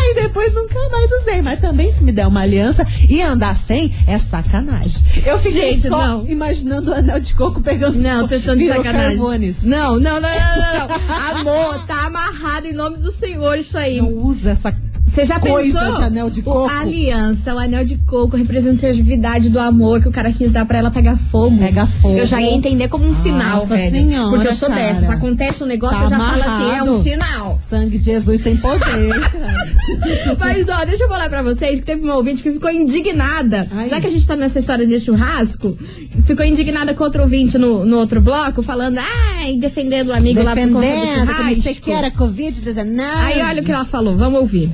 [0.00, 1.42] Aí depois nunca mais usei.
[1.42, 5.02] Mas também se me der uma aliança e andar sem, é sacanagem.
[5.24, 6.26] Eu fiquei Gente, só não.
[6.26, 9.18] imaginando o anel de coco pegando Não, vocês estão de sacanagem.
[9.18, 9.62] Carbones.
[9.64, 11.40] Não, não, não, não, não, não.
[11.40, 13.98] Amor, tá amarrado em nome do Senhor isso aí.
[13.98, 14.72] Não usa essa
[15.12, 15.96] Você já coisa pensou?
[15.96, 16.68] de anel de coco.
[16.70, 20.64] a aliança, o anel de coco, a representatividade do amor que o cara quis dar
[20.64, 21.56] pra ela pegar fogo.
[21.58, 22.16] Pega fogo.
[22.16, 23.90] Eu já ia entender como um sinal, Nossa velho.
[23.90, 24.80] Senhora, Porque eu sou cara.
[24.86, 25.10] dessas.
[25.10, 26.90] Acontece um negócio, Tá eu já falo assim, é amarrado.
[26.92, 27.58] um sinal.
[27.58, 28.78] Sangue de Jesus tem poder,
[29.20, 30.36] cara.
[30.38, 33.66] Mas, ó, deixa eu falar pra vocês que teve uma ouvinte que ficou indignada.
[33.72, 33.88] Ai.
[33.88, 35.76] Já que a gente tá nessa história de churrasco,
[36.24, 40.54] ficou indignada com outro ouvinte no, no outro bloco, falando, ai, defendendo o amigo lá
[40.54, 41.82] por conta do Defendendo que churrasco.
[41.82, 43.00] que era Covid-19.
[43.24, 44.70] Aí olha o que ela falou, vamos ouvir.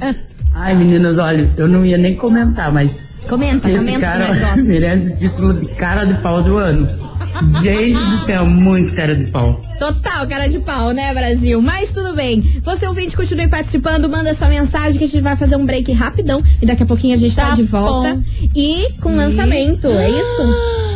[0.58, 4.00] Ai, meninas, olha, eu não ia nem comentar, mas Comenta, esse comenta.
[4.06, 4.28] cara
[4.64, 6.88] merece o título de cara de pau do ano.
[7.62, 9.60] Gente do céu, muito cara de pau.
[9.78, 11.60] Total, cara de pau, né, Brasil?
[11.60, 12.58] Mas tudo bem.
[12.62, 16.42] Você ouvinte, continue participando, manda sua mensagem que a gente vai fazer um break rapidão.
[16.62, 18.14] E daqui a pouquinho a gente tá, Tá de volta.
[18.14, 18.22] bom.
[18.54, 20.42] E com lançamento, é isso?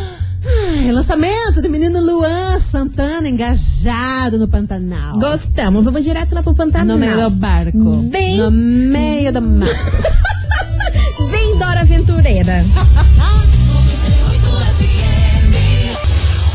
[0.83, 5.19] Ai, lançamento do menino Luan Santana engajado no Pantanal.
[5.19, 5.85] Gostamos.
[5.85, 6.97] Vamos direto lá pro Pantanal.
[6.97, 7.95] No meio do barco.
[8.09, 9.67] Bem- No meio do mar.
[11.31, 12.65] Bem Dora Aventureira.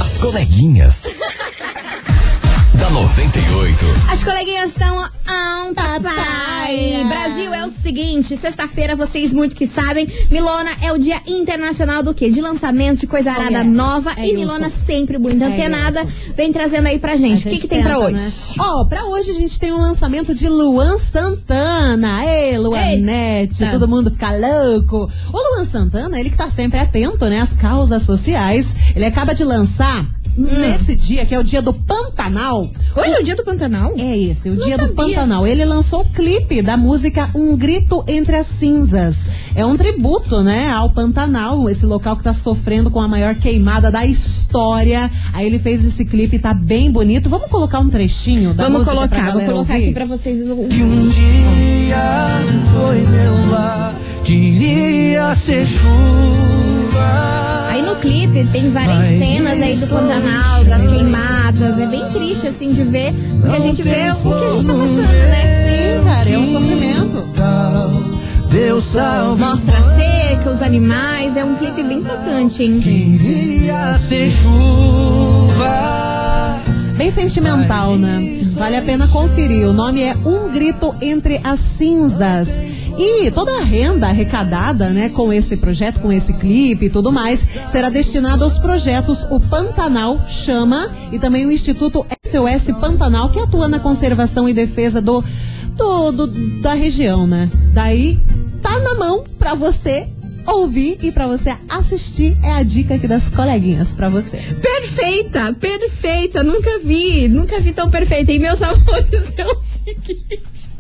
[0.01, 1.05] As coleguinhas.
[2.87, 3.85] da 98.
[4.13, 7.05] As coleguinhas estão on papai.
[7.09, 12.15] Brasil é o seguinte, sexta-feira vocês muito que sabem, Milona é o dia internacional do
[12.15, 12.31] quê?
[12.31, 13.65] De lançamento de coisa arada é.
[13.65, 14.39] nova É e isso.
[14.39, 16.35] Milona sempre muito É antenada, isso.
[16.37, 17.47] vem trazendo aí pra A gente.
[17.47, 18.15] O que, que tem pra hoje?
[18.15, 18.31] né?
[18.61, 22.25] Ó, pra hoje a gente tem um lançamento de Luan Santana.
[22.25, 23.79] Ei, Luanete, Eita.
[23.79, 25.11] todo mundo fica louco.
[25.33, 28.75] O Luan Santana, ele que tá sempre atento, né, às causas sociais.
[28.95, 32.71] Ele acaba de lançar nesse dia, que é o dia do Pantanal.
[32.95, 33.93] Hoje é o dia do Pantanal?
[33.99, 34.95] É esse, o dia do sabia.
[34.95, 35.47] Pantanal.
[35.47, 39.27] Ele lançou o clipe da música Um Grito Entre as Cinzas.
[39.55, 43.91] É um tributo, né, ao Pantanal, esse local que tá sofrendo com a maior queimada
[43.91, 45.11] da história.
[45.33, 47.29] Aí ele fez esse clipe, tá bem bonito.
[47.29, 49.85] Vamos colocar um trechinho da Vamos música pra colocar, vou colocar ouvir?
[49.85, 50.83] aqui pra vocês ouvirem.
[50.85, 51.97] Um dia
[52.73, 56.46] foi meu lar, queria ser chuva.
[57.97, 61.79] No clipe tem várias Mas cenas aí do Pantanal, das queimadas.
[61.79, 64.75] É bem triste assim de ver, porque a gente vê o que a gente tá
[64.75, 65.67] passando, né?
[65.67, 67.27] Sim, cara, é um sofrimento.
[68.51, 69.43] Deus salve.
[69.43, 72.83] Mostra a seca, os animais, é um clipe bem tocante, hein?
[73.99, 75.67] Ser chuva.
[76.99, 78.41] Bem sentimental, né?
[78.53, 79.67] Vale a pena conferir.
[79.67, 82.61] O nome é Um Grito Entre as Cinzas.
[82.99, 87.41] E toda a renda arrecadada, né, com esse projeto, com esse clipe e tudo mais,
[87.69, 93.69] será destinada aos projetos O Pantanal Chama e também o Instituto SOS Pantanal, que atua
[93.69, 95.23] na conservação e defesa do,
[95.77, 97.51] do, do- da região, né?
[97.75, 98.19] Daí
[98.63, 100.09] tá na mão pra você
[100.47, 102.37] ouvir e pra você assistir.
[102.43, 104.39] É a dica aqui das coleguinhas pra você.
[104.63, 106.43] Perfeita, perfeita.
[106.43, 108.33] Nunca vi, nunca vi tão perfeita.
[108.33, 110.71] E meus amores, é o seguinte.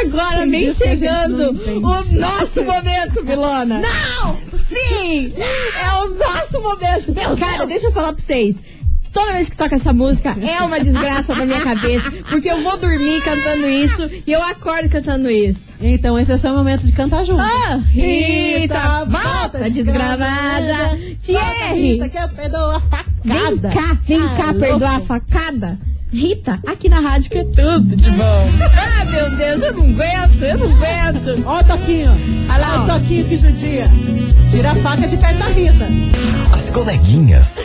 [0.00, 3.80] Agora vem chegando o nosso momento, Milona.
[3.80, 4.36] Não!
[4.58, 5.32] Sim!
[5.36, 7.12] É o nosso momento.
[7.12, 7.68] Deus, Cara, Deus.
[7.68, 8.62] deixa eu falar pra vocês.
[9.12, 12.78] Toda vez que toca essa música é uma desgraça na minha cabeça, porque eu vou
[12.78, 15.68] dormir cantando isso e eu acordo cantando isso.
[15.82, 17.42] Então esse é o seu momento de cantar junto.
[17.42, 20.98] Ah, Rita, volta desgramada.
[21.20, 23.12] Thierry, Rita, que eu perdoo a facada.
[23.22, 24.60] Vem cá, vem Ah, cá louco.
[24.60, 25.78] perdoar a facada.
[26.12, 28.44] Rita, aqui na rádio que é tudo de bom.
[28.76, 31.42] ah, meu Deus, eu não aguento, eu não aguento.
[31.46, 32.12] Ó o Toquinho.
[32.50, 33.86] Olha lá, o Toquinho que judia.
[34.50, 35.88] Tira a faca de perto da Rita.
[36.52, 37.60] As coleguinhas.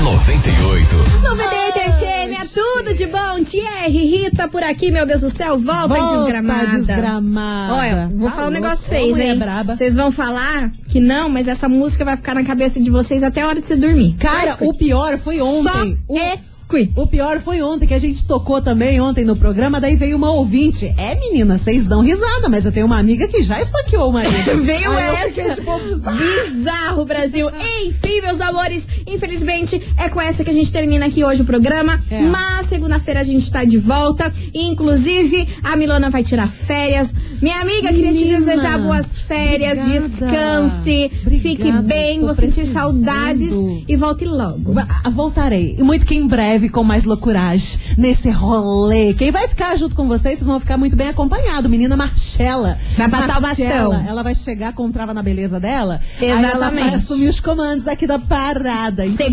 [0.00, 0.96] Da 98.
[1.22, 3.42] 98 FM, é tudo de bom.
[3.44, 6.66] Thierry, Rita por aqui, meu Deus do céu, volta, Volta desgramada.
[6.78, 7.74] desgramada.
[7.74, 9.38] Olha, vou Tá falar um louco, negócio pra vocês, hein?
[9.38, 9.76] braba.
[9.76, 13.42] Vocês vão falar que não, mas essa música vai ficar na cabeça de vocês até
[13.42, 14.16] a hora de você dormir.
[14.18, 15.98] Cara, o pior foi ontem.
[16.08, 16.14] Só
[16.48, 16.92] escute.
[16.96, 20.30] O pior foi ontem, que a gente tocou também ontem no programa, daí veio uma
[20.32, 20.92] ouvinte.
[20.98, 24.30] É, menina, vocês dão risada, mas eu tenho uma amiga que já esfaqueou o marido.
[24.62, 25.28] Veio Aí essa.
[25.28, 25.70] fiquei, tipo,
[26.16, 27.48] Bizarro, Brasil.
[27.86, 32.00] Enfim, meus amores, infelizmente é com essa que a gente termina aqui hoje o programa.
[32.10, 32.20] É.
[32.22, 34.32] Mas segunda-feira a gente tá de volta.
[34.54, 37.14] Inclusive, a Milona vai tirar férias.
[37.40, 39.78] Minha amiga, queria te Menina, desejar boas férias.
[39.78, 40.00] obrigada.
[40.08, 41.10] Descanse.
[41.22, 42.20] Obrigada, Fique bem.
[42.20, 42.72] Vou sentir precisando.
[43.04, 43.52] saudades.
[43.88, 44.72] E volte logo.
[44.72, 45.76] Va- Voltarei.
[45.80, 49.14] Muito que em breve com mais loucuragem nesse rolê.
[49.14, 51.68] Quem vai ficar junto com vocês vão ficar muito bem acompanhado.
[51.68, 52.78] Menina Marcela.
[52.96, 54.08] Vai passar o Marcela, bastão.
[54.08, 56.00] Ela vai chegar com trava na beleza dela.
[56.20, 56.84] Aí ela Exatamente.
[56.86, 59.06] vai assumir os comandos aqui da parada.
[59.06, 59.30] Então você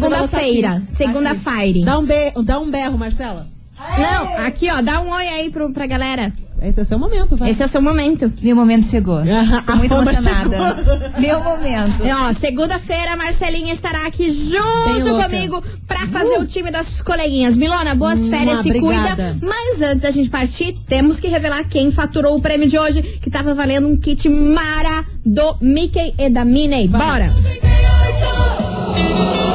[0.48, 0.82] Feira.
[0.88, 1.84] Segunda Fire.
[1.84, 3.48] Dá um, be dá um berro, Marcela.
[3.78, 4.02] Aê!
[4.02, 6.34] Não, aqui ó, dá um oi aí pro, pra galera.
[6.60, 7.52] Esse é o seu momento, vai.
[7.52, 8.34] Esse é o seu momento.
[8.42, 9.20] Meu momento chegou.
[9.64, 11.14] Tô muito emocionada.
[11.20, 12.04] Meu momento.
[12.04, 16.42] Ó, segunda-feira Marcelinha estará aqui junto comigo pra fazer uh.
[16.42, 17.56] o time das coleguinhas.
[17.56, 19.16] Milona, boas hum, férias, se obrigada.
[19.16, 19.38] cuida.
[19.40, 23.30] Mas antes da gente partir, temos que revelar quem faturou o prêmio de hoje, que
[23.30, 26.88] tava valendo um kit mara do Mickey e da Minnie.
[26.88, 27.32] Bora!
[27.36, 29.47] 58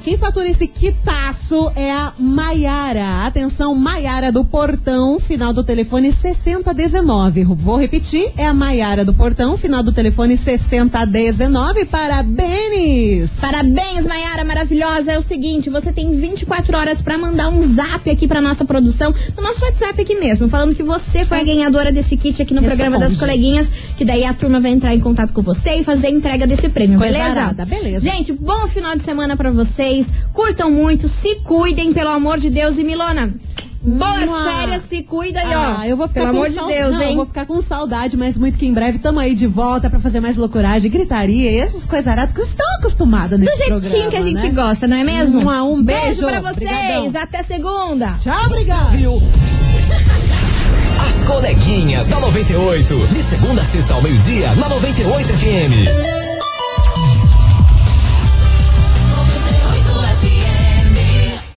[0.00, 3.26] quem fatura esse quitaço é a Maiara.
[3.26, 7.44] Atenção, Maiara do Portão, final do telefone 6019.
[7.44, 11.84] Vou repetir, é a Maiara do Portão, final do telefone 6019.
[11.86, 13.38] Parabéns!
[13.40, 15.12] Parabéns, Maiara, maravilhosa.
[15.12, 19.12] É o seguinte, você tem 24 horas para mandar um zap aqui para nossa produção,
[19.36, 22.60] no nosso WhatsApp aqui mesmo, falando que você foi a ganhadora desse kit aqui no
[22.60, 22.82] Responde.
[22.82, 26.08] programa das coleguinhas, que daí a turma vai entrar em contato com você e fazer
[26.08, 27.40] a entrega desse prêmio, Coisa beleza?
[27.40, 28.10] Arada, beleza.
[28.10, 30.12] Gente, bom final de semana para você vocês.
[30.32, 32.78] Curtam muito, se cuidem, pelo amor de Deus.
[32.78, 33.34] E Milona,
[33.82, 34.44] boas Mua.
[34.44, 35.76] férias, se cuida aí, ó.
[35.78, 37.10] Ah, eu vou ficar pelo com amor de Deus, Não, hein?
[37.10, 39.98] Eu vou ficar com saudade, mas muito que em breve tamo aí de volta pra
[39.98, 43.80] fazer mais loucuragem, gritaria e essas coisas aradas que vocês estão acostumadas Do nesse jeitinho
[43.80, 44.50] programa, que a gente né?
[44.50, 45.40] gosta, não é mesmo?
[45.40, 46.26] Mua, um beijo.
[46.26, 46.70] pra vocês.
[46.70, 47.22] Obrigadão.
[47.22, 48.14] Até segunda.
[48.18, 48.88] Tchau, obrigada.
[51.08, 52.96] As coleguinhas da 98.
[53.08, 56.27] De segunda a sexta ao meio-dia, na 98 FM.